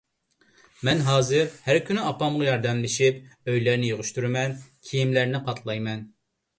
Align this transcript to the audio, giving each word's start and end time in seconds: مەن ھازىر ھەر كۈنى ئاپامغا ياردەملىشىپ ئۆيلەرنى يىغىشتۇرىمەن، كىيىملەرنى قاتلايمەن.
مەن 0.87 1.03
ھازىر 1.09 1.51
ھەر 1.65 1.79
كۈنى 1.91 2.07
ئاپامغا 2.07 2.49
ياردەملىشىپ 2.49 3.23
ئۆيلەرنى 3.53 3.93
يىغىشتۇرىمەن، 3.95 4.61
كىيىملەرنى 4.91 5.49
قاتلايمەن. 5.49 6.07